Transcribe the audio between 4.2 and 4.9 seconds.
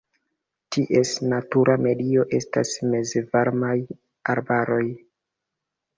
arbaroj.